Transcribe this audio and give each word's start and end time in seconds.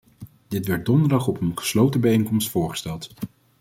Dit 0.47 0.65
werd 0.67 0.85
donderdag 0.85 1.27
op 1.27 1.41
een 1.41 1.51
gesloten 1.57 2.01
bijeenkomst 2.01 2.49
voorgesteld. 2.49 3.13